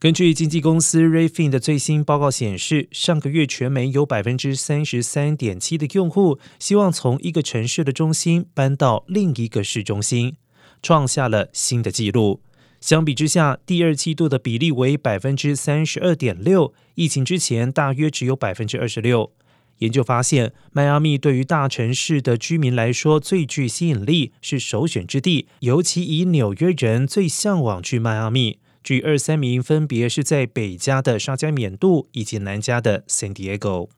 [0.00, 10.36] 根据经纪公司 Rayfin 的最新报告显示，上个月全美有百分之三十三点七的用户希望从一个城市的中心搬到另一个市中心，
[10.82, 12.40] 创下了新的纪录。
[12.80, 19.30] 相比之下，第二季度的比例为百分之三十二点六，疫情之前大约只有百分之二十六。
[19.80, 28.60] 研究发现，迈阿密对于大城市的居民来说最具吸引力，是首选之地，尤其以纽约人最向往去迈阿密。
[28.82, 33.88] 据二三名分别是在北加的沙加缅度以及南加的 San Diego。